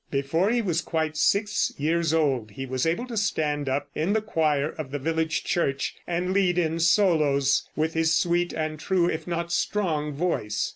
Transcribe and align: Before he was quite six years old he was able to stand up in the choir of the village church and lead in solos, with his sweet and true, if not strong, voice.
Before 0.09 0.49
he 0.49 0.63
was 0.63 0.81
quite 0.81 1.15
six 1.15 1.71
years 1.77 2.11
old 2.11 2.49
he 2.49 2.65
was 2.65 2.87
able 2.87 3.05
to 3.05 3.15
stand 3.15 3.69
up 3.69 3.87
in 3.93 4.13
the 4.13 4.21
choir 4.23 4.69
of 4.69 4.89
the 4.89 4.97
village 4.97 5.43
church 5.43 5.95
and 6.07 6.33
lead 6.33 6.57
in 6.57 6.79
solos, 6.79 7.69
with 7.75 7.93
his 7.93 8.11
sweet 8.15 8.51
and 8.51 8.79
true, 8.79 9.07
if 9.07 9.27
not 9.27 9.51
strong, 9.51 10.11
voice. 10.15 10.69